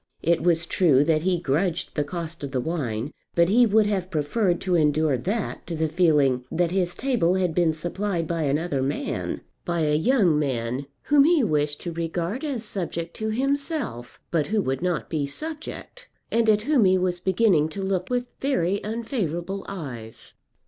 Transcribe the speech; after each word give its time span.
It 0.23 0.41
was 0.41 0.65
true 0.65 1.03
that 1.03 1.21
he 1.21 1.37
grudged 1.39 1.93
the 1.93 2.03
cost 2.03 2.43
of 2.43 2.49
the 2.49 2.59
wine; 2.59 3.11
but 3.35 3.49
he 3.49 3.67
would 3.67 3.85
have 3.85 4.09
preferred 4.09 4.59
to 4.61 4.73
endure 4.73 5.15
that 5.15 5.67
to 5.67 5.75
the 5.75 5.87
feeling 5.87 6.43
that 6.51 6.71
his 6.71 6.95
table 6.95 7.35
had 7.35 7.53
been 7.53 7.71
supplied 7.71 8.25
by 8.25 8.41
another 8.41 8.81
man, 8.81 9.41
by 9.63 9.81
a 9.81 9.93
young 9.93 10.39
man 10.39 10.87
whom 11.03 11.23
he 11.25 11.43
wished 11.43 11.81
to 11.81 11.91
regard 11.93 12.43
as 12.43 12.63
subject 12.65 13.13
to 13.17 13.29
himself, 13.29 14.19
but 14.31 14.47
who 14.47 14.59
would 14.59 14.81
not 14.81 15.07
be 15.07 15.27
subject, 15.27 16.07
and 16.31 16.49
at 16.49 16.63
whom 16.63 16.85
he 16.85 16.97
was 16.97 17.19
beginning 17.19 17.69
to 17.69 17.83
look 17.83 18.09
with 18.09 18.27
very 18.39 18.81
unfavourable 18.83 19.63
eyes. 19.69 20.33